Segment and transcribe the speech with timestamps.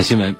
[0.00, 0.34] 看新闻，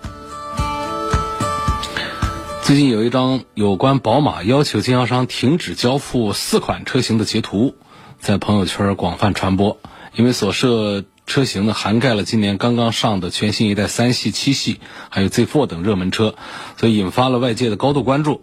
[2.63, 7.75] 最近有一张有关宝马要求经销商停止交付四款车型的截图，
[8.19, 9.77] 在朋友圈广泛传播。
[10.15, 16.37] 因为所涉车型呢，涵盖了今年刚刚上的全新一代三系、七系，还有 Z4 等热门车，
[16.79, 18.41] 所以引发了外界的高度关注。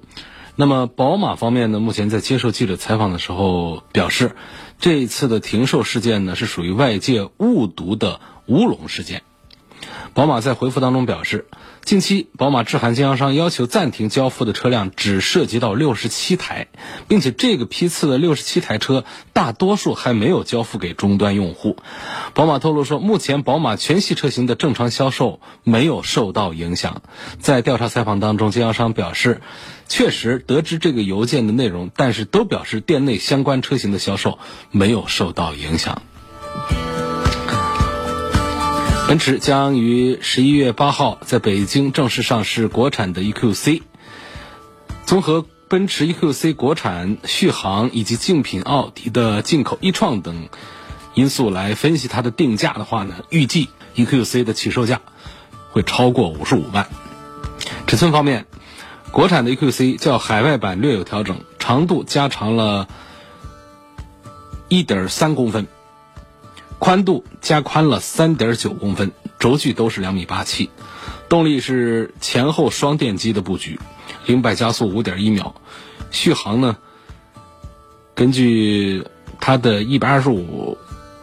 [0.56, 4.36] 那么，宝马方面呢，目前在接受记者采访的时候表示，
[4.78, 9.24] 这一次的停售事件呢，是属于外界误读的乌龙事件。
[10.18, 11.46] 宝马在回复当中表示，
[11.84, 16.70] 近期宝马致函经销商，要求暂停交付的车辆只涉及到六十七台，
[17.08, 21.78] 并且这个批次的六十七台车大多数还没有交付给终端用户。
[22.34, 27.04] 宝马透露说，目前宝马全系车型的正常销售没有受到影响。
[27.40, 29.42] 在调查采访当中，经销商表示，
[29.88, 34.40] 确实得知这个邮件的内容，但是都表示店内相关车型的销售
[34.72, 36.02] 没有受到影响。
[39.08, 43.82] 奔驰将于十一月八号在北京正式上市国产的 EQC。
[45.06, 50.50] 综合奔驰 EQC 国产续航以及竞品奥迪的进口 e-tron 等
[51.14, 55.00] 因素来分析它的定价的话呢，预计 EQC 的起售价
[55.72, 56.90] 会超过五十五万。
[57.88, 58.46] 尺寸方面，
[59.12, 62.90] 国产的 EQC 较海外版略有调整，长度加长了
[64.68, 65.66] 一点三公分。
[66.80, 70.70] 宽度加宽了三点九公分，轴距都是两米八七，
[71.28, 73.80] 动力是前后双电机的布局，
[74.26, 75.56] 零百加速五点一秒，
[76.12, 76.78] 续航呢，
[78.14, 79.06] 根据
[79.40, 80.78] 它的一百二十五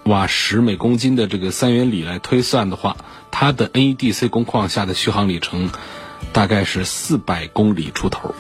[0.05, 2.97] 瓦时每公斤的这个三元里来推算的话，
[3.31, 5.71] 它的 NEDC 工况下的续航里程
[6.33, 8.35] 大概是四百公里出头。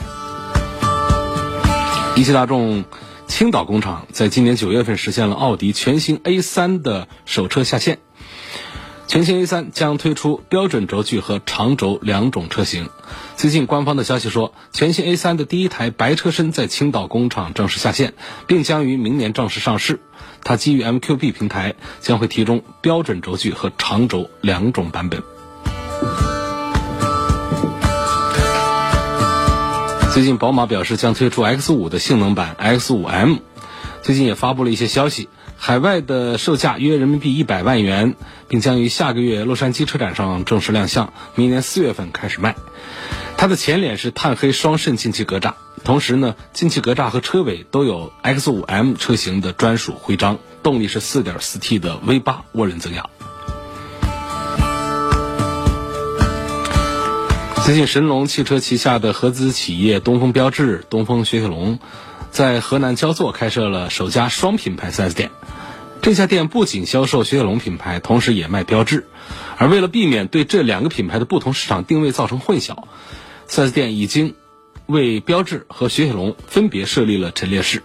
[2.17, 2.85] 一汽大众。
[3.27, 7.99] 青岛工厂在今年九月份实现了奥迪全新 A3 的首车下线，
[9.09, 12.89] 全新 A3 将推出标准轴距和长轴两种车型。
[13.37, 18.15] 最近官方的消息说，全新 A3 的第一台白车身在青岛工厂正式下线，
[18.47, 20.01] 并将于明年正式上市。
[20.45, 25.23] 它基于 MQB 平台，将会提供标准轴距和长轴两种版本。
[30.15, 33.39] 最近，宝马表示将推出 X5 的性能版 X5M。
[34.05, 38.15] 最近也发布了一些消息，海外的售价约人民币一百万元，
[38.47, 42.55] 并将于下个月洛杉矶车展上正式亮相，明年四月份开始卖。
[43.37, 50.39] 它的前脸是碳黑双肾进气格栅，同时呢，进气格栅和车尾都有 X5M 车型的专属徽章。
[50.63, 53.11] 动力是 4.4T 的 V8 涡轮增压。
[57.65, 61.79] 最近，神龙汽车旗下的合资企业东风标致、东风雪铁龙，
[62.31, 65.31] 在河南焦作开设了首家双品牌 4S 店。
[66.03, 69.07] 这家店不仅销售雪铁龙品牌，同时也卖标致。
[69.57, 72.85] 而为了避免对这两个品牌的不同市场定位造成混淆
[73.49, 74.35] ，4S 店已经
[74.85, 77.83] 为标致和雪铁龙分别设立了陈列室。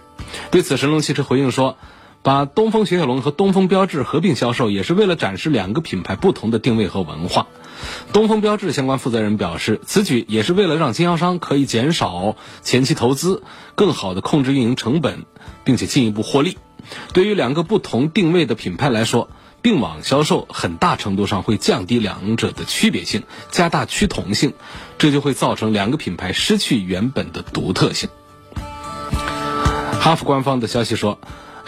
[0.50, 1.78] 对此，神龙汽车回应说。
[2.22, 7.46] 把东风雪铁龙和东风标致合并销售，也是为了展示两个品牌不同的定位和文化。
[8.12, 13.42] 东风标致相关负责人表示，此举也是为了让经销商可以减少前期投资，
[13.74, 15.24] 更好的控制运营成本，
[15.64, 16.58] 并且进一步获利。
[17.12, 19.28] 对于两个不同定位的品牌来说，
[19.62, 24.54] 并网销售很大程度上会降低两者的区别性，加大趋同性，
[24.98, 28.08] 这就会造成两个品牌失去原本的独特性。
[30.00, 31.18] 哈弗官方的消息说。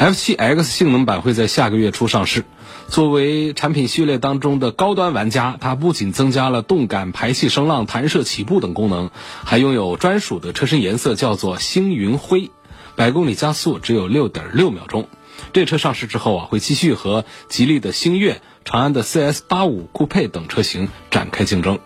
[0.03, 2.45] F7X 性能版会在下个月初上市。
[2.89, 9.13] 作为产品序列当中的高端玩家，它不仅增加了动感排气声浪、弹射起步等功能，
[9.45, 12.51] 还拥有专属的车身颜色，叫做星云灰。
[12.97, 15.07] 百公里加速只有六点六秒钟。
[15.53, 21.79] 这车上市之后啊，会继续和吉利的星越、长安的 CS85 酷配等车型展开竞争。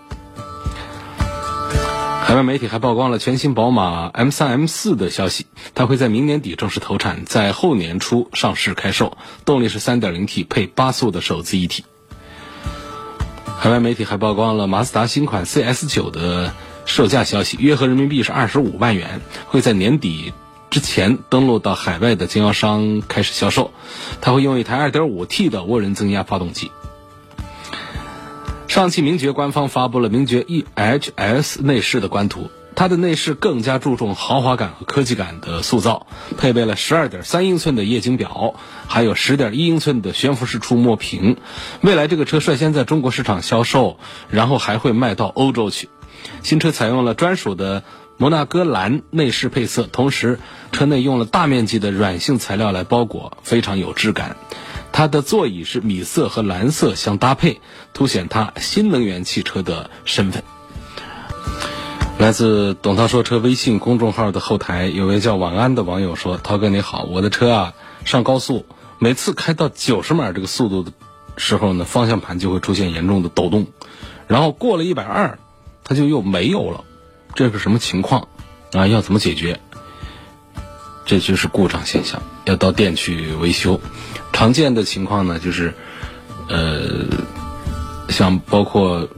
[2.26, 5.46] 海外媒体还曝光了全新宝马 M3、M4 的消息，
[5.76, 11.84] 它会在明年底正式投产，在后年初上市开售，动力是 3.0T 配八速的手自一体。
[13.60, 16.52] 海外媒体还曝光了马自达新款 CS9 的
[16.84, 20.32] 售价消息，约合人民币是二十五万元，会在年底
[20.68, 23.70] 之前登陆到海外的经销商开始销售，
[24.20, 26.72] 它会用一台 2.5T 的涡轮增压发动机。
[28.68, 38.54] 上汽名爵官方发布了名爵 EHS 内饰的官图，它的内饰更加注重豪华感和科技感的塑造，配备了12.3英寸的液晶表，
[38.86, 41.38] 还有10.1英寸的悬浮式触摸屏。
[41.80, 43.98] 未来这个车率先在中国市场销售，
[44.28, 45.88] 然后还会卖到欧洲去。
[46.42, 47.82] 新车采用了专属的
[48.18, 50.38] 摩纳哥蓝内饰配色，同时
[50.72, 54.36] 车内用了大面积的软性材料来包裹，非常有质感。
[54.96, 57.60] 它的座椅是米色和蓝色相搭配，
[57.92, 60.42] 凸显它新能源汽车的身份。
[62.18, 67.74] 来自“董涛说车”微信公众号的后台，有位叫晚安的网友说：“涛哥你好，我的车啊
[68.06, 68.64] 上高速，
[68.98, 70.90] 每次开到九十码这个速度的
[71.36, 73.66] 时候呢，方向盘就会出现严重的抖动，
[74.26, 75.38] 然后过了一百二，
[75.84, 76.84] 它就又没有了，
[77.34, 78.28] 这是什么情况？
[78.72, 79.60] 啊，要怎么解决？
[81.06, 83.80] 这就是故障现象，要到店去维修。”
[84.34, 85.72] 常见的情况呢，就是，
[86.48, 87.06] 呃，
[88.10, 89.08] 像包括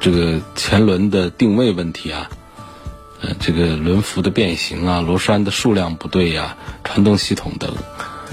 [0.00, 2.28] 这个前轮的定位问题啊，
[3.20, 7.72] 呃，这个轮辐的变形啊，螺栓的数量不对呀，传动系统的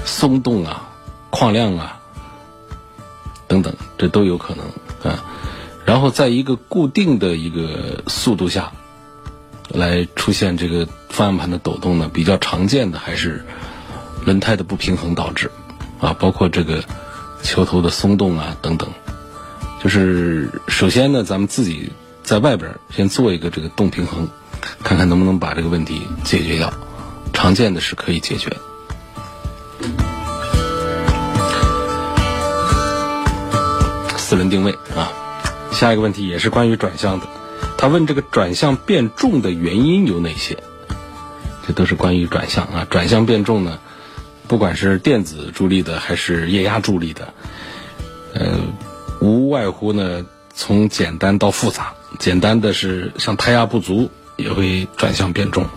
[0.03, 0.89] 松动啊、
[1.29, 1.99] 矿量啊
[3.47, 4.65] 等等，这都有可能
[5.11, 5.23] 啊。
[5.85, 8.71] 然后在一个固定的一个速度下
[9.69, 13.45] 来出现这个方向盘的抖动呢，比较常见的还是
[14.25, 15.51] 轮胎的不平衡导致。
[15.99, 16.83] 啊，包括这个
[17.41, 18.87] 球头的松动啊等等，
[19.83, 21.91] 就是首先呢，咱们自己
[22.21, 24.27] 在外边先做一个这个动平衡，
[24.83, 26.71] 看看能不能把这个问题解决掉。
[27.33, 28.55] 常见的是可以解决。
[34.17, 35.09] 四轮定位啊，
[35.71, 37.25] 下一个问题也是关于转向的，
[37.77, 40.57] 他问这个转向变重的原因有哪些？
[41.67, 43.77] 这都是关于转向啊，转向变重呢？
[44.47, 47.33] 不管是电子助力的还是液压助力的，
[48.33, 48.57] 呃，
[49.19, 51.93] 无外乎呢从简单到复杂。
[52.19, 55.67] 简单的是像胎压不足也会转向变重，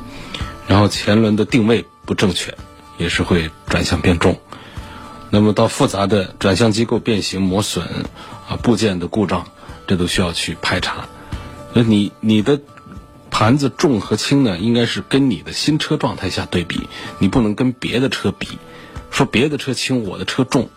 [0.68, 2.56] 然后前轮的定位不正确
[2.96, 4.38] 也是会转向变重。
[5.28, 7.84] 那么到复杂的转向机构变形磨损
[8.48, 9.48] 啊部件的故障，
[9.88, 11.08] 这都需要去排查。
[11.72, 12.60] 那你你的。
[13.32, 16.88] 盘子重和轻呢，应该是跟你的新车状态下对比，
[17.20, 18.58] 你不能跟别的车比。
[19.10, 20.68] 说别的车轻，我的车重，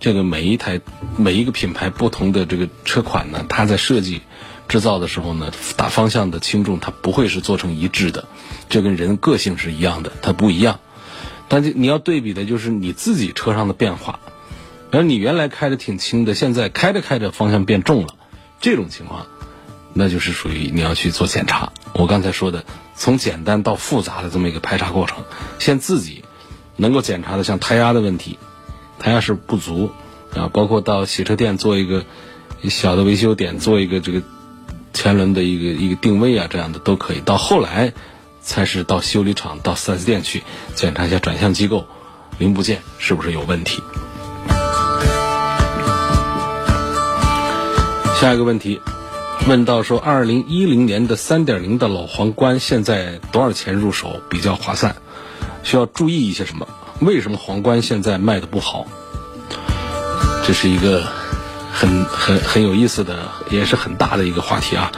[0.00, 0.80] 这个每一台
[1.16, 4.20] 每一个品牌不同的这个车款呢，它在设计
[4.68, 8.26] 制造的时候呢，打方向的轻重它不会是做成一致的，
[8.68, 10.80] 这跟人个性是一样的，它不一样。
[11.48, 14.18] 但是你要对比的就是你自己车上的变化，
[14.90, 18.14] 而你原来开的挺轻的，现在开着开着方向变重了，
[18.60, 19.26] 这种情况。
[19.94, 21.72] 那就是属于你要去做检查。
[21.94, 22.64] 我刚才说的，
[22.96, 25.18] 从简单到复杂的这么一个排查过程，
[25.60, 26.24] 先自己
[26.76, 28.38] 能够检查的，像胎压的问题，
[28.98, 29.92] 胎压是不足
[30.34, 32.04] 啊，包括到洗车店做一个
[32.68, 34.20] 小的维修点，做一个这个
[34.92, 37.20] 前轮的一个一个定位啊，这样的都可以。
[37.20, 37.92] 到后来
[38.42, 40.42] 才是到修理厂、到 4S 店去
[40.74, 41.86] 检查一下转向机构
[42.38, 43.80] 零部件是不是有问题。
[48.20, 48.80] 下一个问题。
[49.46, 54.96] 问到说，二零一零年的三点零的老皇冠现在多少钱入手比较划算？
[55.62, 56.66] 需要注意一些什么？
[57.00, 58.86] 为什么皇冠现在卖的不好？
[60.46, 61.06] 这是一个
[61.70, 64.90] 很很很有意思的，也是很大的一个话题啊。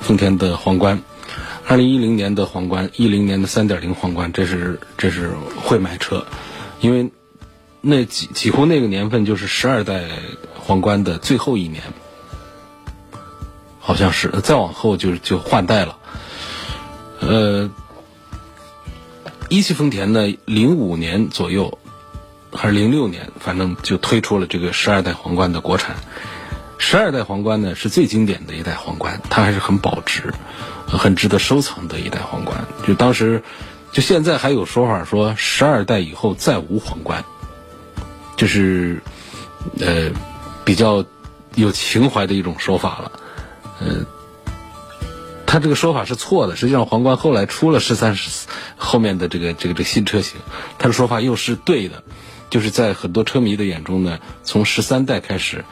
[0.00, 1.00] 丰田的皇冠，
[1.66, 6.26] 二零一零年的皇冠，一零年的三点零皇冠，这是这是会买车，
[6.82, 7.10] 因为
[7.80, 10.04] 那几几乎那个年份就是十二代
[10.54, 11.82] 皇冠的最后一年。
[13.86, 15.98] 好像是，再往后就就换代了。
[17.20, 17.70] 呃，
[19.50, 21.78] 一汽丰田呢，零五年左右
[22.50, 25.96] 还是零六年，反正就推出了这个十二代皇冠的国产。
[26.78, 30.32] 十二代皇冠呢是最经典的一代皇冠，它还是很保值、
[30.86, 32.64] 很值得收藏的一代皇冠。
[32.86, 33.42] 就当时，
[33.92, 37.22] 就现在还有说法说十二代以后再无皇冠，
[38.36, 39.02] 就是
[39.78, 40.10] 呃
[40.64, 41.04] 比较
[41.54, 43.12] 有情怀的一种说法了。
[43.80, 44.04] 呃，
[45.46, 46.56] 他这个说法是错的。
[46.56, 50.40] 实际上，皇冠后来出了十三、十四后面的这个这个这个新车型，
[50.78, 52.02] 他的说法又是对的。
[52.50, 55.64] 就是在很多车迷的眼中呢，从十三代开始，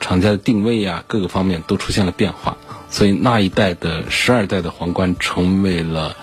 [0.00, 2.56] 厂家的定位呀各个方面都出现了变化，
[2.88, 6.16] 所以那一代的十二代的皇冠成为了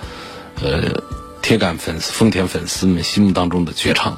[0.63, 1.03] 呃
[1.43, 4.17] 铁杆粉丝、丰田粉丝们心目当中的绝唱。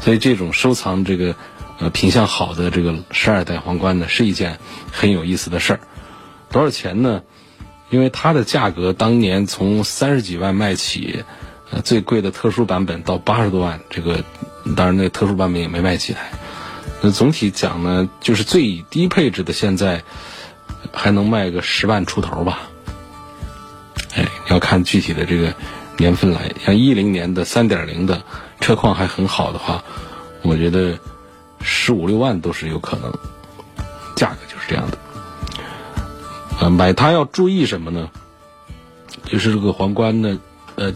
[0.00, 1.34] 所以，这种收藏这个
[1.78, 4.58] 呃品相好的这个十二代皇冠呢，是一件
[4.90, 5.80] 很有意思的事儿。
[6.52, 7.22] 多少钱呢？
[7.90, 11.24] 因为它的价格当年从三十几万卖起，
[11.70, 14.22] 呃，最贵的特殊版本到八十多万，这个
[14.76, 16.30] 当然那特殊版本也没卖几台。
[17.02, 20.02] 那总体讲呢，就是最低配置的现在
[20.92, 22.60] 还能卖个十万出头吧。
[24.14, 25.52] 哎，要看具体的这个
[25.96, 28.22] 年份来，像一零年的三点零的
[28.60, 29.82] 车况还很好的话，
[30.42, 30.98] 我觉得
[31.60, 33.12] 十五六万都是有可能，
[34.16, 34.98] 价格就是这样的。
[36.70, 38.10] 买它要注意什么呢？
[39.24, 40.38] 就是这个皇冠呢，
[40.76, 40.94] 呃，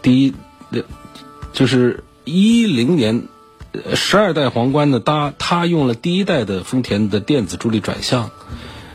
[0.00, 0.34] 第一，
[1.52, 3.26] 就是一零年
[3.94, 8.30] 十二代皇冠呢，它它用了第一代的丰田的电子助力转向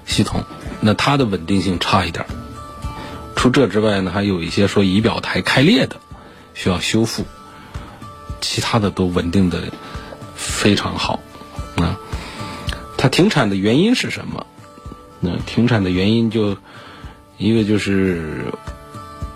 [0.06, 0.44] 系统，
[0.82, 2.25] 那它的稳定性差一点。
[3.36, 5.98] 除这之外呢，还有一些说仪表台开裂的，
[6.53, 7.25] 需要修复，
[8.41, 9.63] 其他的都稳定的
[10.36, 11.20] 非常好。
[11.75, 11.98] 啊，
[12.98, 14.46] 它停产的原因是什么？
[15.19, 16.57] 那停产的原因就
[17.38, 18.45] 一个就是，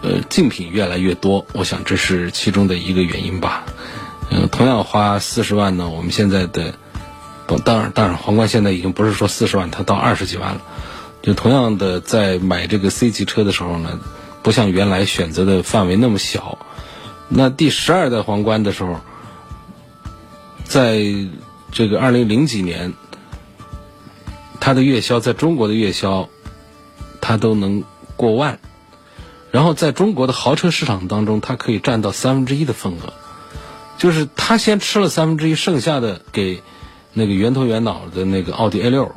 [0.01, 3.65] 呃，竞品越来越多，我想这是其中的一个原因吧。
[4.31, 6.73] 嗯，同样花四十万呢，我们现在的，
[7.63, 10.61] 当然当然，皇冠现在已经不是说四十万，它到二十几万了。
[11.21, 13.99] 就同样的，在买这个 C 级车的时候呢，
[14.41, 16.57] 不像原来选择的范围那么小。
[17.29, 18.99] 那第十二代皇冠的时候，
[20.65, 21.01] 在
[21.71, 22.93] 这个二零零几年，
[24.65, 26.29] 它的月销在中国的月销，
[27.19, 27.83] 它都能
[28.15, 28.59] 过万。
[29.51, 33.11] 然后在中国的豪车市场当中，它可以占到三分之一的份额。
[33.97, 36.63] 就是它先吃了三分之一，剩下的给
[37.11, 39.13] 那个圆头圆脑的那个奥迪 A 六。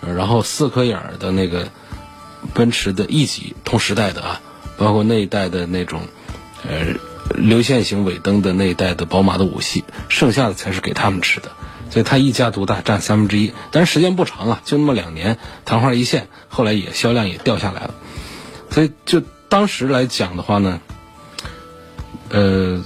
[0.00, 1.68] 然后四颗眼儿的那个
[2.52, 4.40] 奔驰的 E 级同时代的啊，
[4.76, 6.00] 包括那一代的那种
[6.68, 6.96] 呃
[7.36, 11.52] 流线型尾灯的那一代的宝马的五系，剩下的才是给他们吃的，
[11.92, 13.52] 所以它一家独大，占三分之一。
[13.70, 17.94] 但是时间不长啊，就那么两年，昙花一现，后来也销量也掉下来了。
[18.70, 19.20] 所以就
[19.50, 20.80] 当时来讲的话呢，
[22.30, 22.82] 呃，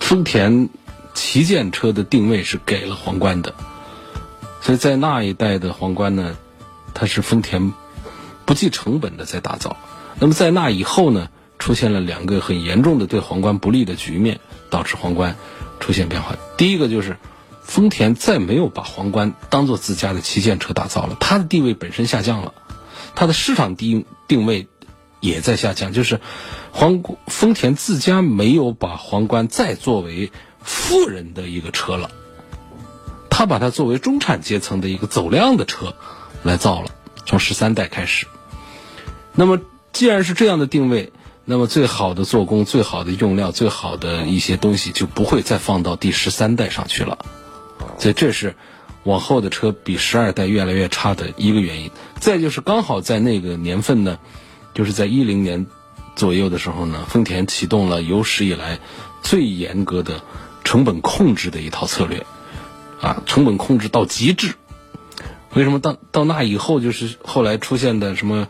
[0.00, 0.68] 丰田
[1.14, 3.54] 旗舰车的定位是给了皇冠的。
[4.60, 6.36] 所以在那一代的皇冠呢，
[6.92, 7.72] 它是丰田
[8.44, 9.76] 不计成本的在打造。
[10.18, 11.28] 那么在那以后呢，
[11.60, 15.36] 出现了两个很严重的对皇冠不利的局面，导致皇冠
[15.78, 16.34] 出现变化。
[16.56, 17.16] 第一个就是
[17.64, 22.54] 丰田再没有把皇冠当做自家的旗舰车打造了，它的地位本身下降了，
[23.16, 24.68] 它的市场定定位
[25.18, 25.92] 也在下降。
[25.92, 26.20] 就是
[26.72, 30.30] 皇丰田自家没有把皇冠再作为
[30.62, 32.10] 富人的一个车了。
[33.30, 35.96] 他把它作为中产阶层的一个走量的车
[36.44, 36.90] 来造了，
[37.26, 38.26] 从十三代开始。
[39.32, 39.60] 那么
[39.92, 41.12] 既然是这样的定位，
[41.44, 47.18] 那么最好的做工、最好的用料、最好的一些东西就不会再放到第十三代上去了。
[47.98, 48.54] 所以这是
[49.04, 51.90] 往后的车比十二代越来越差的一个原因。
[52.20, 54.18] 再就是刚好在那个年份呢，
[54.74, 55.66] 就是在一零年
[56.16, 58.78] 左右的时候呢，丰田启动了有史以来
[59.22, 60.22] 最严格的
[60.64, 62.24] 成本控制的一套策略。
[63.00, 64.54] 啊，成本控制到极致。
[65.52, 68.48] 为什么到到那以后，就是后来出现的什么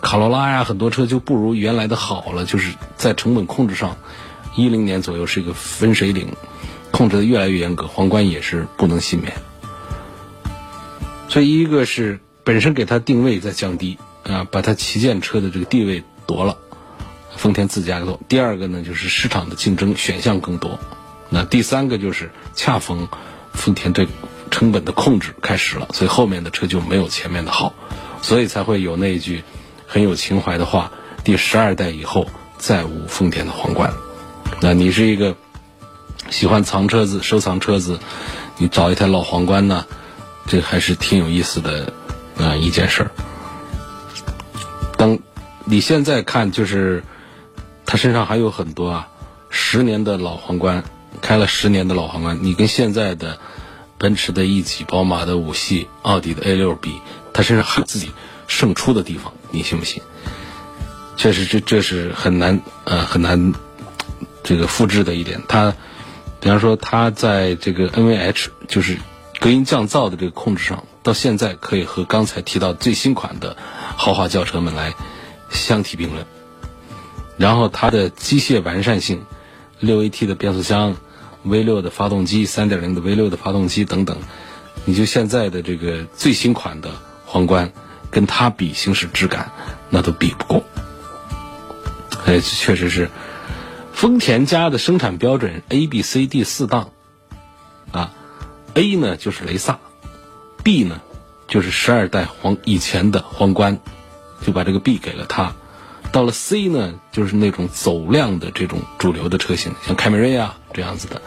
[0.00, 2.44] 卡罗拉呀，很多车就不如原来的好了。
[2.44, 3.96] 就是在成本控制上，
[4.54, 6.28] 一零年左右是一个分水岭，
[6.96, 9.34] 控制的越来越严格，皇冠也是不能幸免。
[11.28, 16.56] 所以一个是本身给它定位在降低啊，把它旗舰车的这个地位夺了，
[17.36, 18.18] 丰田自家做。
[18.28, 20.78] 第二个呢，就是市场的竞争选项更多。
[21.28, 23.08] 那第三个就是恰逢。
[23.52, 24.06] 丰田对
[24.50, 27.72] 成本的控制开始了，所以后面的车就没有前面的好，
[28.20, 29.42] 所以才会有那一句
[29.86, 30.92] 很有情怀的话：
[31.24, 33.94] 第十二代以后再无丰田的皇冠。
[34.60, 35.34] 那你是一个
[36.30, 37.98] 喜欢藏车子、收藏车子，
[38.58, 39.86] 你找一台老皇冠呢，
[40.46, 41.92] 这还是挺有意思的
[42.38, 43.10] 啊一件事儿。
[44.96, 45.18] 当
[45.64, 47.04] 你现在看，就是
[47.84, 49.08] 他身上还有很多啊
[49.50, 50.84] 十年的老皇冠。
[51.22, 53.38] 开了十年的老皇冠，你跟现在的
[53.96, 57.00] 奔驰的 E 级、宝马的五系、奥迪的 A 六比，
[57.32, 58.10] 他身上还有自己
[58.46, 60.02] 胜出的地方，你信不信？
[61.16, 63.54] 确实，这这是很难呃很难
[64.42, 65.42] 这个复制的一点。
[65.48, 65.74] 他，
[66.46, 68.98] 比方说，它在这个 NVH 就是
[69.40, 73.56] 隔音降噪的这个控制上，到现在可以和刚才提到最新款的
[73.96, 74.94] 豪华轿车们来
[75.50, 76.24] 相提并论。
[77.36, 79.24] 然后它的机械完善性，
[79.80, 80.94] 六 AT 的变速箱。
[81.42, 84.16] V 六的发动机，三点零的 V 六的发动机等等，
[84.84, 86.92] 你就现在的这个最新款的
[87.24, 87.72] 皇冠，
[88.08, 89.50] 跟它比行驶质感，
[89.90, 90.64] 那都比不过。
[92.24, 93.10] 哎，确实是，
[93.96, 96.90] 丰田家的生产标准 A、B、C、D 四档，
[97.92, 98.12] 啊
[98.74, 99.78] ，A 呢就是雷萨
[100.62, 101.00] ，B 呢
[101.48, 103.80] 就是十二代皇以前的皇冠，
[104.44, 105.54] 就把这个 B 给了他。
[106.12, 111.22] 到了 C 呢，就是那种走量的这种主流的车型，像凯美瑞啊这样子的。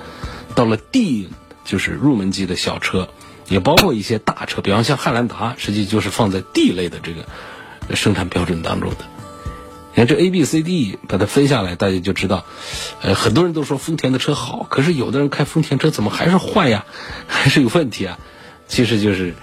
[0.53, 1.27] 到了 D
[1.65, 3.09] 就是入门级的小车，
[3.47, 7.25] 也包括一些大车，比方像汉兰达，实际就是放在 D 类的这个
[7.95, 8.97] 生产标准当中的。
[9.99, 12.45] 你看这 A、B、C、D 把它分下来，大家就知道，
[13.01, 16.85] 呃，很多人都说丰田的车好，可是有的人开丰田车怎么还是坏呀，
[17.27, 18.17] 还是有问题啊？
[18.69, 19.35] 其实就是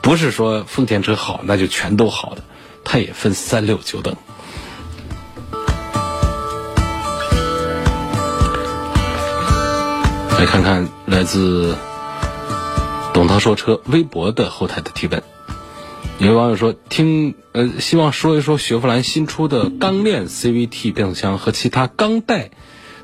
[0.00, 2.44] 不是说丰田车好那就全都好的，
[2.84, 4.14] 它也分三六九等。
[10.38, 11.76] 来看看来自
[13.12, 15.20] 董涛说车微博的后台的提问。
[16.22, 22.50] 有网友说：“听呃，希望说一说雪佛兰新出的钢链 CVT 变速箱和其他钢带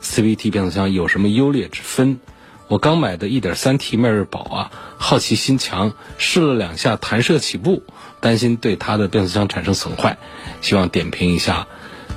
[0.01, 2.21] CVT 变速箱有什么优劣之分？
[2.69, 7.83] 我刚买的 1.3T 迈锐宝啊，好奇心强，试了两下弹射起步，
[8.21, 10.17] 担心对它的变速箱产生损坏，
[10.61, 11.67] 希望点评一下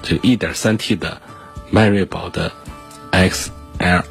[0.03, 1.20] 这 1.3T 的
[1.72, 2.51] 迈锐宝的
[3.12, 4.03] XL。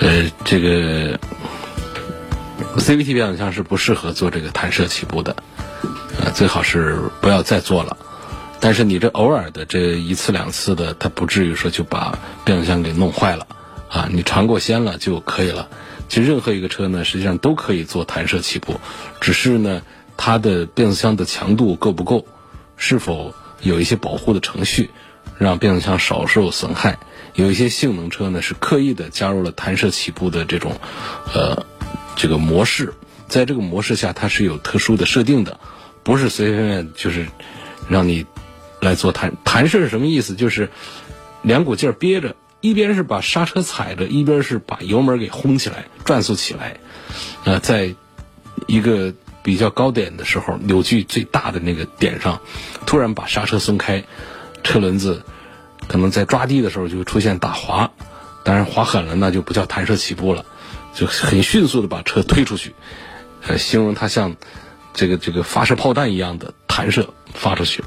[0.00, 1.20] 呃，这个
[2.78, 5.36] CVT 变速箱是不适合做这个弹射起步的。”
[6.20, 7.96] 呃，最好是不要再做了。
[8.58, 13.46] 但是你这偶尔的这一次两次的，它不至于说就把变速箱给弄坏了
[13.90, 14.08] 啊。
[14.10, 15.68] 你尝过鲜了就可以了。
[16.08, 18.80] 其实任何一个车呢，实际上都可以做弹射起步，
[19.20, 19.82] 只是呢，
[20.16, 22.26] 它的变速箱的强度够不够，
[22.76, 24.90] 是否有一些保护的程序，
[25.38, 26.98] 让变速箱少受损害。
[27.34, 30.72] 有一些性能车呢，是刻意的加入了弹射起步的这种
[31.34, 31.66] 呃
[32.16, 32.94] 这个模式，
[33.28, 35.60] 在这个模式下，它是有特殊的设定的。
[36.06, 37.26] 不是随随便便就是
[37.88, 38.24] 让你
[38.80, 40.36] 来做弹弹射是什么意思？
[40.36, 40.70] 就是
[41.42, 46.76] 两股劲儿憋着，一边是把刹车踩着，一边是把油门给轰起来，转速起来。
[47.42, 47.92] 呃，在
[48.68, 52.40] 一个比较高点的时候，扭矩最大的那个点上，
[52.86, 54.04] 突然把刹车松开，
[54.62, 55.24] 车轮子
[55.88, 57.90] 可能在抓地的时候就会出现打滑。
[58.44, 60.44] 当然滑狠了，那就不叫弹射起步了，
[60.94, 62.76] 就很迅速的把车推出去。
[63.44, 64.36] 呃，形容它像。
[64.96, 67.84] 这个这个发射炮弹一样的弹射发出去，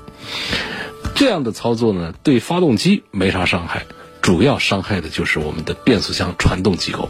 [1.15, 3.88] 这样的操作呢，对发动机没啥伤害，
[4.21, 7.10] 主要伤害的就是我们的变速箱传动机构。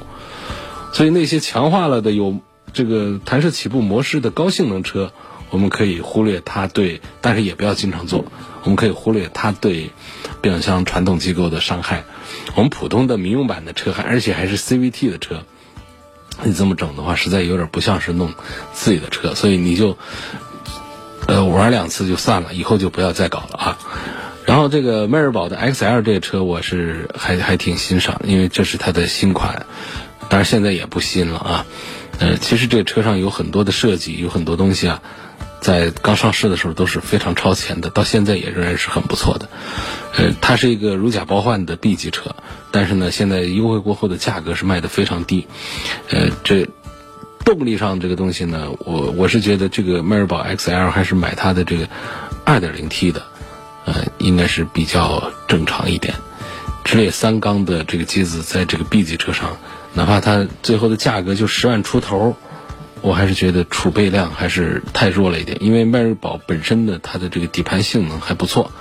[0.94, 2.40] 所以那些强化了的有
[2.72, 5.12] 这个弹射起步模式的高性能车，
[5.50, 8.26] 我们可以忽略它对，但是也不要经常做。
[8.64, 9.92] 我们可以忽略它对
[10.42, 12.06] 变速箱传动机构的伤害。
[12.56, 15.44] 我们普通的民用版的车，还而且还是 CVT 的车。
[16.44, 18.34] 你这么整的话，实在有点不像是弄
[18.74, 19.98] 自己的车，所以你就
[21.28, 23.78] 呃玩两次就算了，以后就不要再搞了啊。
[24.46, 29.66] 然后这个迈锐宝的 XL 这个车，我是还还挺欣赏，因为这是它的新款，
[30.30, 31.66] 当然现在也不新了啊。
[32.20, 35.02] 呃，其实这个车上有很多的设计，有很多东西啊。
[35.62, 39.50] 在刚上市的时候都是非常超前的，到现在也仍然是很不错的。
[40.18, 42.36] 呃，它是一个如假包换的 B 级车，
[42.72, 45.48] 但是呢，现在优惠过后的价格是卖的非常低。
[46.10, 46.68] 呃，这
[47.46, 51.88] 动力上这个东西呢，我我是觉得这个迈锐宝 XL 还是买它的这个
[52.46, 53.22] 2.0T 的，
[53.86, 56.14] 呃，应该是比较正常一点。
[56.84, 59.58] 直列三缸的这个机子在这个 B 级车上，
[59.94, 62.36] 哪怕它最后的价格就十万出头。
[63.02, 68.72] 我还是觉得储备量还是太弱了一点，因为迈锐宝本身的它的这个底盘性能还不错，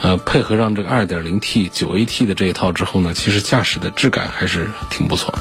[0.00, 5.34] 呃，配合上这个 2.0T 9AT 的这一套之后呢，其实驾驶的质感还是挺不错。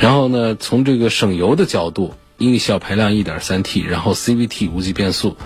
[0.00, 5.36] 然后呢，从这个省油的角度，因为小排量 1.3T，然后 CVT 无级变速，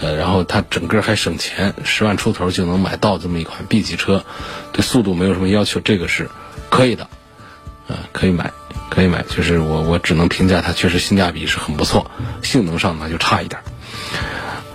[0.00, 4.24] 呃，然后它整个还省钱，十万出头就能买到这么一款 B 级车，
[4.72, 6.28] 对速度没有什么要求，这个是
[6.68, 7.04] 可以的，
[7.86, 8.52] 啊，可以买。
[8.92, 12.10] 可以买，就是我我只能评价它确实性价比是很不错，
[12.42, 13.58] 性能上呢就差一点。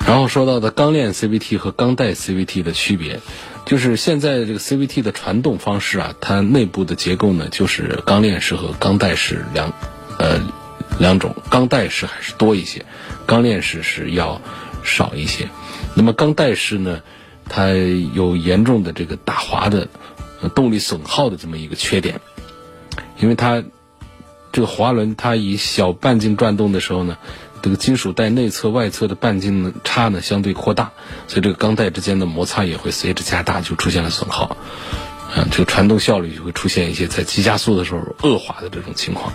[0.08, 3.20] 然后说到的钢链 CVT 和钢带 CVT 的区别，
[3.68, 9.72] 就是现在这个 CVT 的传动方式啊，它内部的结构呢就是钢链式和钢带式两
[10.18, 10.42] 呃
[10.98, 12.86] 两种，钢带式还是多一些，
[13.28, 14.42] 钢链式是要
[14.84, 15.48] 少一些。
[15.94, 17.04] 那么钢带式呢，
[17.48, 19.88] 它有严重的这个打滑的
[20.56, 22.20] 动力损耗的这么一个缺点，
[23.20, 23.64] 因为它。
[24.52, 27.18] 这个滑轮它以小半径转动的时候呢，
[27.62, 30.92] 这个金属带内侧、外侧的半径呢差呢相对扩大，
[31.28, 34.58] 所以这个钢带之间的摩擦也会随之加大，就出现了损耗。
[35.36, 39.34] 啊，这个传动效率就会出现一些在急加速的时候恶化的这种情况。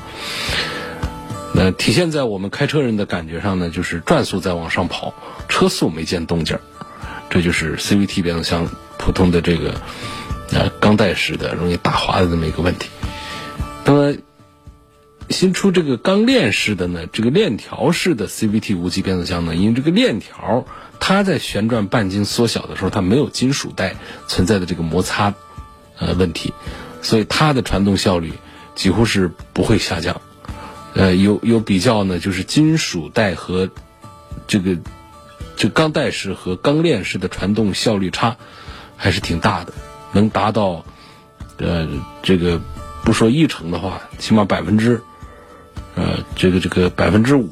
[1.54, 5.14] 那体现在我们开车人的感觉上呢，就是转速在往上跑，
[5.48, 6.60] 车速没见动静儿，
[7.28, 9.72] 这就是 CVT 变速箱普通的这个
[10.52, 12.88] 啊钢带式的容易打滑的这么一个问题。
[13.84, 14.16] 那么。
[15.32, 20.64] 新出这个钢链式的呢，这个链条式的 CVT 无级变速箱呢，因为这个链条
[21.00, 23.96] 它在旋转半径缩小的时候，它没有金属带
[24.28, 25.34] 存在的这个摩擦
[25.98, 26.52] 呃问题，
[27.00, 28.32] 所以它的传动效率
[28.76, 30.20] 几乎是不会下降。
[30.94, 33.70] 呃，有有比较呢，就是金属带和
[34.46, 34.76] 这个
[35.56, 38.36] 就钢带式和钢链式的传动效率差
[38.96, 39.72] 还是挺大的，
[40.12, 40.84] 能达到
[41.56, 41.88] 呃
[42.22, 42.60] 这个
[43.04, 45.02] 不说一成的话，起码百分之
[45.94, 47.48] 呃这个这个百分之五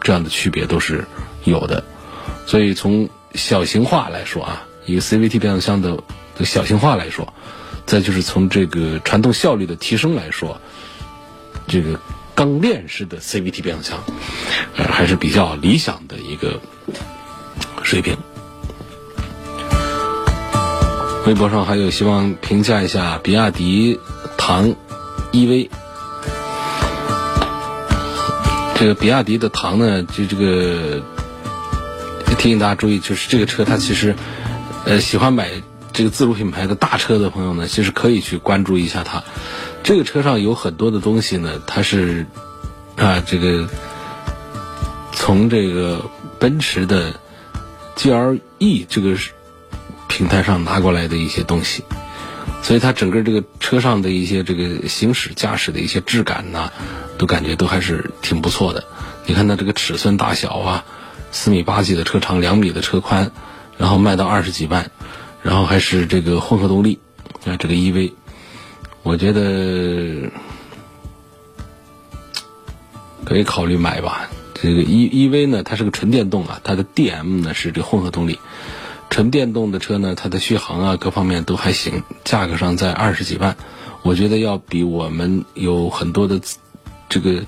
[0.00, 1.04] 这样的区别都是
[1.44, 1.82] 有的。
[2.46, 5.96] 所以从小型化来说啊，一个 CVT 变速箱的
[6.36, 7.32] 的小型化来说，
[7.86, 10.60] 再就是从这个传动效率的提升来说，
[11.66, 11.98] 这个。
[12.34, 14.02] 钢链式的 CVT 变速箱，
[14.76, 16.58] 呃，还是比较理想的一个
[17.82, 18.16] 水平。
[21.26, 24.00] 微博上还有希望评价一下比亚迪
[24.38, 24.74] 唐
[25.32, 25.68] EV。
[28.74, 31.02] 这个比亚迪的唐呢，就这个
[32.38, 34.16] 提醒大家注意，就是这个车它其实，
[34.84, 35.48] 呃，喜欢买
[35.92, 39.22] 这个自主品牌的大车的朋友呢，其实可以去关注一下它。
[39.84, 42.26] 这个车上有很多的东西呢，它是
[42.96, 43.68] 啊，这个
[45.12, 46.04] 从这个
[46.40, 47.14] 奔驰的
[47.96, 49.16] GLE 这个
[50.08, 51.84] 平台上拿过来的一些东西，
[52.62, 56.70] 所以它整个这个车上的一些这个行驶驾驶的一些质感呐，
[57.18, 58.84] 都感觉都还是挺不错的。
[59.26, 60.84] 你看它这个尺寸大小啊，
[61.32, 63.32] 四米八几的车长，两米的车宽，
[63.76, 64.90] 然后卖到二十几万，
[65.42, 67.00] 然后还是这个混合动力
[67.44, 68.12] 啊，这个 EV。
[69.02, 70.30] 我觉得
[73.24, 74.30] 可以考虑买吧。
[74.54, 78.38] 这个 E E V 呢，它是个纯电动啊，它的 D M 呢是这个混合动力。
[79.12, 83.56] 纯电动的车呢，它的续航啊各方面都还行，价格上在二十几万，
[84.02, 86.40] 我觉得要比我们有很多的
[87.10, 87.44] 这个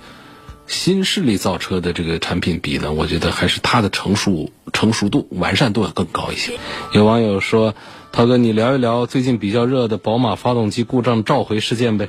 [0.66, 6.52] 新势力造车的这个产品比呢，我觉得还是它的成熟成熟度、完善度要更高一些。
[6.92, 7.74] 有网友说。
[8.16, 12.08] 涛哥，你聊一聊最近比较热的宝马发动机故障召回事件呗？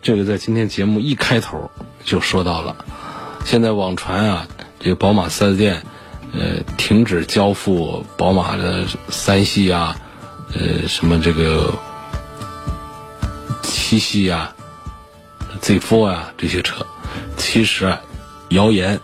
[0.00, 1.70] 这个在今天节目一开头
[2.06, 2.86] 就说到了。
[3.44, 5.82] 现在网传啊，这个宝马四 S 店，
[6.32, 9.96] 呃，停止交付宝马的三系啊，
[10.54, 11.74] 呃，什么这个
[13.62, 14.54] 七系啊、
[15.60, 16.86] Z4 啊这些车，
[17.36, 18.00] 其实啊，
[18.50, 19.00] 谣言，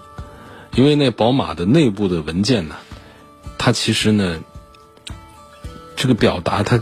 [0.74, 2.76] 因为那宝马的内部的文件呢，
[3.58, 4.40] 它其实呢。
[5.98, 6.78] 这个表达它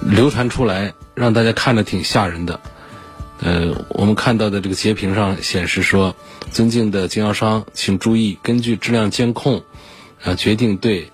[0.00, 2.60] 流传出来，让大家看着挺吓人的。
[3.40, 6.16] 呃，我们看到的这个截屏上显示说
[6.50, 9.62] ：“尊敬的经销商，请注意，根据质量监控，
[10.22, 11.10] 啊，决定对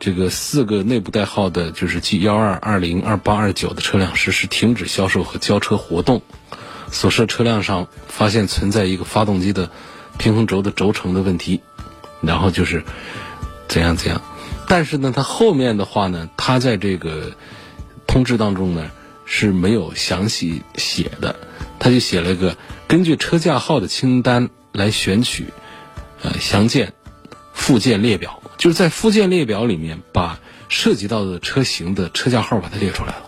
[0.00, 6.22] 这个四个内部代号的，就是 G 幺二、二零、二八、二九的车辆实施停止销售和交车活动。
[6.90, 9.70] 所涉车辆上发现存在一个发动机的
[10.18, 11.60] 平衡轴的轴承的问题，
[12.20, 12.82] 然后就是
[13.68, 14.22] 怎样怎样。”
[14.68, 17.32] 但是呢，它后面的话呢，它在这个
[18.06, 18.90] 通知当中呢
[19.24, 21.36] 是没有详细写的，
[21.78, 22.56] 他就写了一个
[22.88, 25.46] 根据车架号的清单来选取，
[26.22, 26.92] 呃，详见
[27.52, 33.22] 附件列表，就是在附件列表里面把涉及到的车型的车架号把它列出来了。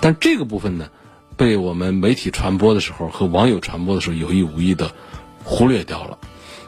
[0.00, 0.88] 但这个部分呢，
[1.36, 4.92] 被我们媒体传播的时候和网友传播的时候有意无意的
[5.42, 6.18] 忽略掉了，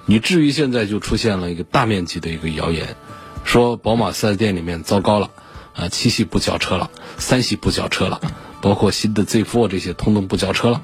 [0.06, 2.96] 以至于现在就出现了一个大面积的一个谣言。
[3.44, 5.30] 说宝马四 S 店里面糟糕了，
[5.74, 8.20] 啊，七系不交车了，三系不交车了，
[8.60, 10.82] 包括新的 Z4 这些通通不交车了。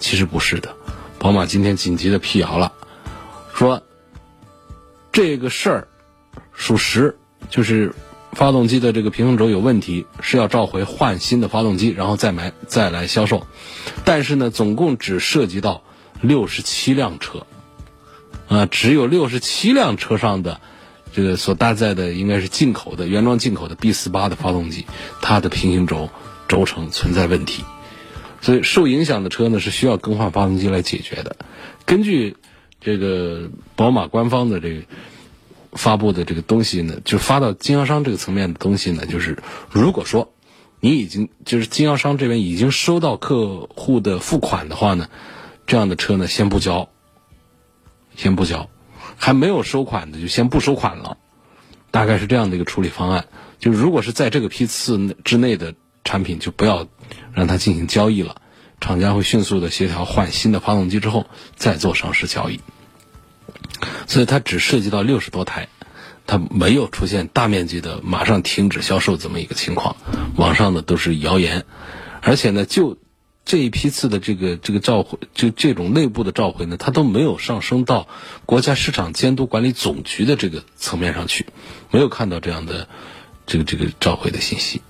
[0.00, 0.74] 其实不是的，
[1.18, 2.72] 宝马今天紧急的辟谣了，
[3.54, 3.82] 说
[5.12, 5.88] 这个事儿
[6.52, 7.16] 属实，
[7.50, 7.94] 就是
[8.32, 13.46] 发动机的这个平衡轴有问题，是要召回换新的发动机，然后再买再来销售。
[14.04, 15.82] 但是呢，总共只涉及到
[16.20, 17.46] 六十七辆车，
[18.48, 20.60] 啊，只有六十七辆车上的。
[21.12, 24.86] 这个所搭载的应该是进口的原装进口的 B 四八的发动机，
[25.20, 26.08] 它的平行轴
[26.46, 27.64] 轴承存在问题，
[28.40, 31.36] 所以受影响的车呢是需要更换发动机来解决的。
[31.84, 32.36] 根据
[32.80, 34.82] 这个宝马官方的这个
[35.72, 39.38] 发布的这个东西呢，就发到经销商这个层面的东西呢，就是
[39.70, 40.32] 如果说
[40.80, 45.08] 你已经就是经销商这边已经收到客户的付款的话呢，
[45.66, 46.88] 这样的车呢先不交，
[48.16, 48.68] 先不交。
[49.16, 51.18] 还没有收款的就先不收款了，
[51.90, 53.26] 大概是这样的一个处理方案。
[53.58, 55.74] 就如果是在这个批次之内的
[56.04, 56.86] 产品，就不要
[57.32, 58.36] 让它进行交易了。
[58.80, 62.60] 厂家会迅速的协调换新的发动机之后再做上市交易。
[64.06, 65.68] 所以它只涉及到六十多台，
[66.26, 69.96] 它没有出现大面积的马上停止销售这么一个情况。
[70.36, 71.64] 网上的都是谣言，
[72.20, 72.98] 而且呢就。
[73.42, 78.06] 这一批次的这个这个召回，就这种内部的召回呢，它都没有上升到
[78.46, 81.46] 国家市场监督管理总局的这个层面上去，
[81.90, 82.86] 没有看到这样的
[83.46, 84.82] 这个这个召回的信息。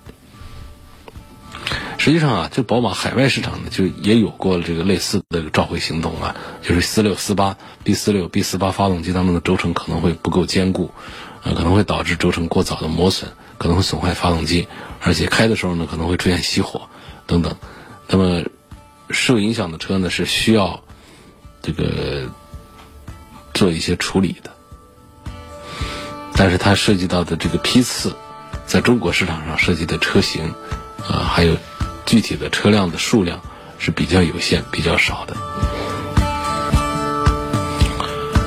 [1.98, 10.90] 实际上啊，这宝马海外市场呢，就也有过这个类似的召回行动啊，就是四六、四八、B 四六、B 四八发动机当中的轴承可能会不够坚固，
[11.42, 14.66] 呃，可能会导致轴承过早的磨损，可能会损坏发动机，
[15.02, 16.88] 而且开的时候呢，可能会出现熄火
[17.26, 17.54] 等等。
[18.08, 18.42] 那么
[19.10, 20.82] 受影响的车呢，是需要
[21.60, 22.30] 这个
[23.52, 24.50] 做一些处理的，
[26.34, 28.16] 但是它涉及到的这个批次，
[28.64, 30.54] 在中国市场上涉及的车型。
[31.10, 31.56] 啊，还有
[32.06, 33.40] 具体的车辆的数量
[33.78, 35.36] 是比较有限、比较少的。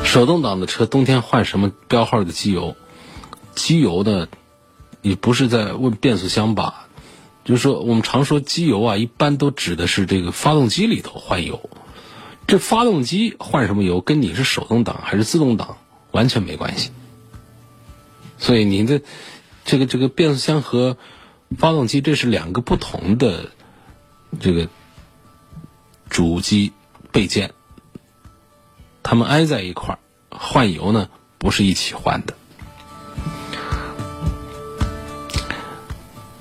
[0.06, 2.78] 手动挡的车冬天换什么标号的机油？
[3.54, 4.30] 机油的，
[5.02, 6.88] 你不是在问变速箱吧？
[7.43, 11.69] 就是说，我们常说机油啊，一般都指的是这个发动机里头换油。
[12.47, 15.78] 这发动机换什么油，跟你是手动挡还是自动挡
[16.12, 16.91] 完全没关系。
[18.38, 19.02] 所以，您的
[19.65, 20.97] 这个这个变速箱和
[21.57, 23.51] 发动机这是两个不同的
[24.39, 24.67] 这个
[26.09, 26.71] 主机
[27.11, 27.53] 备件，
[29.01, 32.33] 它们挨在一块儿，换油呢不是一起换的。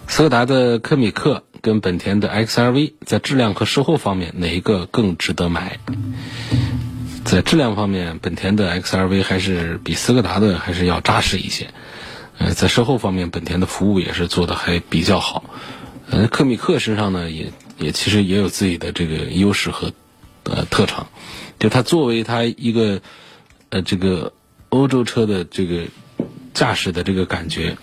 [0.08, 5.78] 斯柯达的科米克跟本田的 XRV 在质量和售后方面哪一个更值得买？
[7.24, 11.70] 在质量方面，本田的 XRV 还是比斯柯达的还是要扎实一些。
[12.50, 15.44] 在售后方面，本田的服务也是做的还比较好。
[16.10, 19.92] 呃，科米克身上呢，也也其实也有自己的这个优势和
[20.44, 21.06] 呃特长。
[21.58, 23.00] 就它作为它一个
[23.70, 24.32] 呃这个
[24.68, 25.84] 欧洲车的这个
[26.52, 27.76] 驾驶的这个感觉，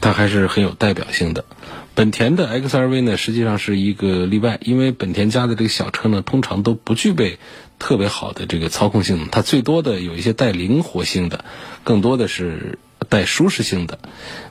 [0.00, 1.44] 它还是很有代表性的。
[1.94, 7.38] 本田的 XRV 呢，实际上是一个例外，因为本田家的这个小车呢，通常都不具备
[7.78, 11.44] 特别好的这个操控性能，它最多的有一些带灵活性的，
[11.82, 12.78] 更多的是。
[13.08, 13.98] 带舒适性的，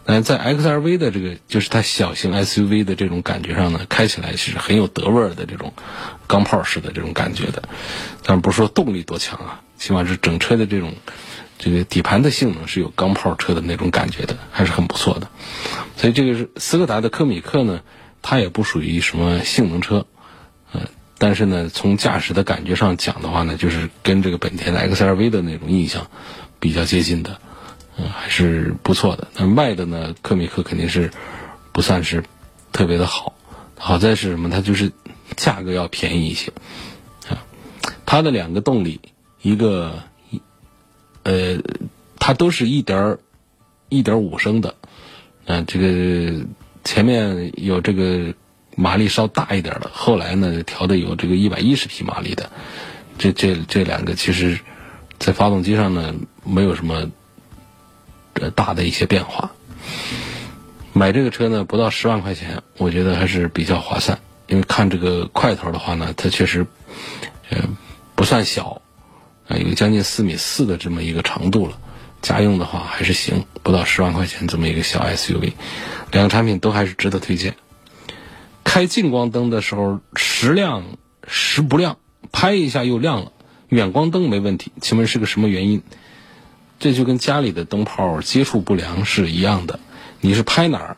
[0.06, 5.74] 那在 XRV 的这个就是它小型 SUV 的这种感觉上呢，开起来是很有德味儿的这种
[6.26, 7.64] 钢炮式的这种感觉的，
[8.24, 10.94] 但不是说动力多强啊，起码是整车的这种
[11.60, 15.30] 这个底盘的性能是有钢炮车的那种感觉的，还是很不错的。
[15.96, 17.82] 所以这个是斯柯达的科米克呢，
[18.24, 20.08] 它也不属于什么性能车，
[20.74, 20.88] 嗯，
[21.20, 26.08] 但是呢，从驾驶的感觉上讲的话呢，就是跟这个本田的 XRV 的那种印象
[26.60, 27.40] 比较接近的。
[28.00, 29.28] 嗯，还是不错的。
[29.36, 30.14] 那卖的呢？
[30.22, 31.10] 科米克肯定是
[31.72, 32.24] 不算是
[32.72, 33.34] 特别的好。
[33.76, 34.52] 好在是什么？
[34.52, 34.92] 它就是
[35.36, 36.52] 价格要便宜一些
[37.28, 37.44] 啊。
[38.06, 39.02] 它的两个动力，
[39.42, 40.04] 一个
[41.24, 41.58] 呃，
[42.20, 43.18] 它都是一点
[43.90, 44.76] 一点五升的。
[45.46, 46.46] 嗯，这个
[46.84, 48.34] 前面有这个
[48.76, 52.52] 马力稍大一点的，后来呢调的有这个一百一十匹马力的。
[53.18, 54.60] 这这这两个其实，
[55.18, 57.10] 在发动机上呢没有什么。
[58.56, 59.52] 大的一些变化，
[60.94, 64.20] 买这个车呢不到十万块钱，我觉得还是比较划算。
[64.48, 66.66] 因为看这个块头的话呢，它确实，
[67.50, 67.58] 呃，
[68.16, 68.82] 不算小，
[69.48, 71.78] 啊，有将近四米四的这么一个长度了。
[72.22, 75.54] 家用的话还是行，不到十万块钱这么一个小 SUV，
[76.12, 77.56] 两个产品都还是值得推荐。
[78.64, 80.84] 开近光灯的时候时亮
[81.28, 81.98] 时不亮，
[82.32, 83.32] 拍一下又亮了；
[83.70, 85.84] 远光灯没问题，请问是个什么原因？
[86.80, 89.80] 这就跟家里的灯泡接触不良是一样的，
[90.22, 90.98] 你是拍哪儿？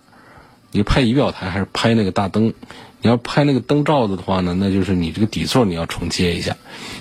[0.72, 2.54] 你拍仪表台还是拍那个大灯？
[3.02, 6.58] 你要拍那个灯罩子的话呢，那就是你这个底座你要重接一下。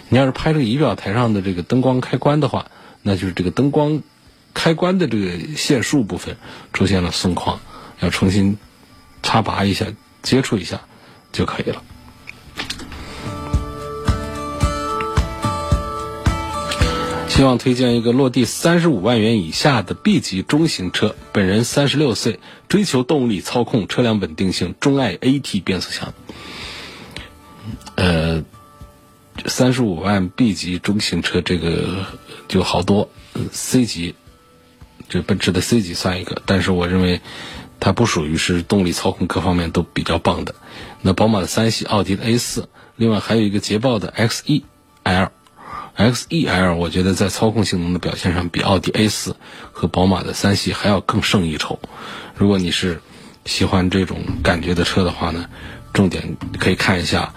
[0.09, 2.67] 你要是拍这个仪表台上的这个灯光开关的话，
[3.03, 4.03] 那就是这个灯光
[4.55, 6.37] 开关的这个线束部分
[6.73, 7.57] 出现了松旷，
[7.99, 8.59] 要重新
[9.23, 9.87] 插拔一下、
[10.23, 10.81] 接触一下
[11.33, 11.83] 就可以了。
[17.39, 21.15] 希望推荐一个落地三十五万元以下的 B 级中型车。
[21.33, 26.13] 本人三十六岁，追求动力、操控、车辆稳定性，钟爱 AT 变速箱。
[27.95, 28.43] 呃，
[29.47, 32.07] 三十五万 B 级中型车这个
[32.49, 33.09] 就好多
[33.53, 34.17] ，C 级，
[35.09, 37.21] 这奔驰的 C 级算一个，但是我认为
[37.79, 40.57] 它不属于是动力、操控各方面都比较棒的。
[41.03, 44.65] 那宝马的三系、奥迪的 A 四，另外还有一个捷豹的 XE
[45.05, 45.31] L。
[45.99, 49.35] X E L，我觉得在操控性能的表现上，比奥迪 A 四
[49.73, 51.81] 和宝马的三系还要更胜一筹。
[52.37, 53.01] 如果你是
[53.45, 55.47] 喜欢这种感觉的车的话呢，
[55.93, 57.35] 重点可以看一下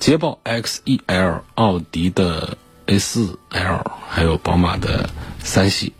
[0.00, 5.92] 捷豹 X E L、奥迪的 A 四 L，还有宝马的三系，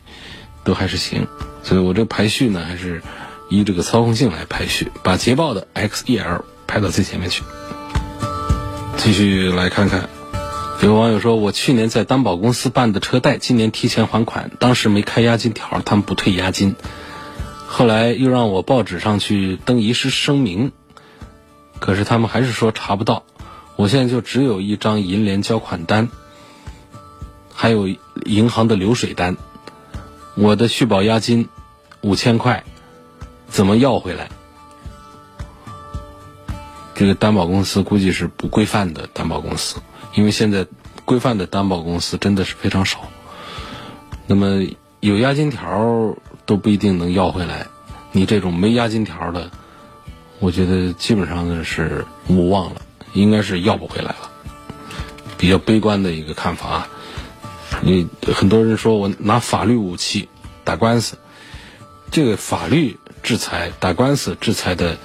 [0.65, 1.27] 都还是行。
[1.63, 3.03] 所以我这排序呢，还是
[3.51, 7.43] 依这个操控性来排序，把捷豹的 X E L 排到最前面去。
[8.97, 10.09] 继续来看看。
[10.89, 16.75] 有网友说，我去年在担保公司办的车贷，今年提前还款，当时没开押金条，他们不退押金。
[17.69, 20.73] 后来又让我报纸上去登遗失声明，
[21.79, 23.23] 可是他们还是说查不到。
[23.77, 26.09] 我现在就只有一张银联交款单，
[27.55, 27.87] 还有
[28.25, 29.37] 银行的流水单，
[30.35, 31.49] 我的续保押金
[32.01, 32.65] 五千块，
[33.49, 34.31] 怎么要回来？
[36.97, 39.77] 这个担保公司估计是不规范的担保公司，
[40.15, 40.67] 因为现在
[41.05, 43.09] 规范的担保公司真的是非常少。
[44.27, 44.67] 那么
[45.01, 47.67] 有押金条都不一定能要回来，
[48.13, 49.51] 你这种没押金条的，
[50.39, 52.83] 我觉得基本上呢是无望了。
[53.15, 54.31] 应该是要不回来了，
[55.37, 56.89] 比较悲观的一个看法啊。
[57.83, 60.31] 你很多人说我拿法律武器
[60.65, 61.19] 打官司，
[62.11, 64.97] 这个法律制裁打官司制裁的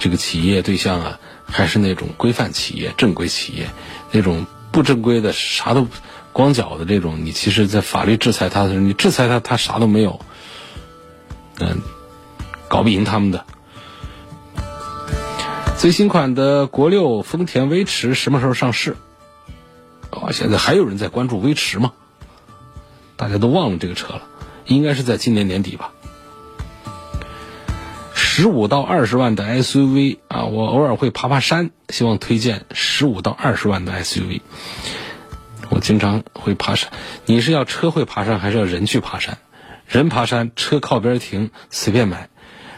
[0.00, 1.20] 这个企业对象啊，
[1.52, 3.68] 还是那种规范企业、正规企业。
[4.10, 5.86] 那种不正规的、啥都
[6.32, 10.20] 光脚的这种，你其实，在法律制裁他的时候，你制裁他，他啥都没有，
[11.60, 11.80] 嗯，
[12.68, 13.44] 搞不赢他们的。
[15.78, 18.96] 最新款的国六丰田威驰什么时候上市？
[20.10, 21.92] 哦，现在还有人在关注威驰吗？
[23.16, 24.22] 大家都忘了这个车了，
[24.66, 25.92] 应该是在今年年底吧。
[28.34, 34.40] 十五到二十万的 SUV 啊，我偶尔会爬爬山，希望推荐十五到二十万的 SUV。
[35.68, 36.90] 我经常会爬山，
[37.26, 39.36] 你是要车会爬山，还是要人去爬山？
[39.86, 42.30] 人爬山，车靠边停，随便买。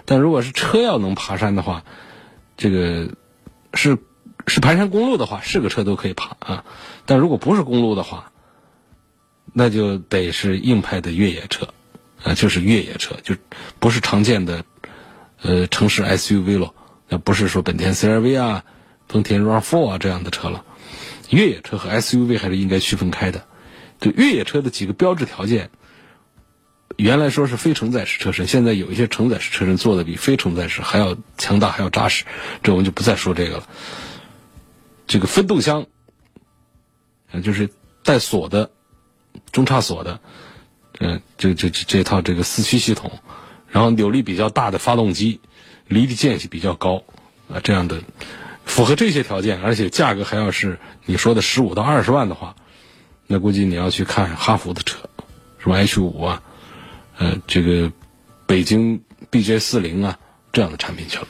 [0.06, 1.84] 但如果是车要能爬山的话，
[2.56, 3.10] 这个
[3.74, 3.98] 是
[4.48, 6.64] 是盘山公路的话，是个车都可以爬啊。
[7.06, 8.32] 但如果不是公路的话，
[9.52, 11.68] 那就得是硬派的越野车
[12.24, 13.36] 啊，就是越野车，就
[13.78, 14.64] 不是常见的
[15.44, 16.74] 呃城市 SUV 了。
[17.08, 18.64] 那不是说本田 CR-V 啊、
[19.06, 20.64] 丰田 RAV4 啊这样的车了。
[21.30, 23.46] 越野车和 SUV 还是应该区分开的。
[24.00, 25.70] 就越野车的几个标志条件。
[26.96, 32.24] 原来说是非承载式车身，现在有一些承载式车身做的比非承载式还要强大，还要扎实。
[32.62, 33.68] 这我们就不再说这个了。
[35.06, 35.86] 这个分动箱，
[37.42, 37.68] 就是
[38.04, 38.70] 带锁的、
[39.50, 40.20] 中差锁的，
[41.00, 43.10] 嗯，这这这套这个四驱系统，
[43.74, 45.40] 然后扭力比较大的发动机，
[45.88, 47.02] 离地间隙比较高
[47.52, 48.00] 啊，这样的
[48.64, 52.54] 符合这些条件，而且价格还要是你说的十五到二十万的话，
[53.26, 54.98] 那估计你要去看哈弗的车，
[55.58, 56.40] 什么？H 五啊。
[57.18, 57.90] 呃，这个
[58.46, 60.20] 北京 BJ 四零啊，
[60.52, 61.26] 这样的产品去了。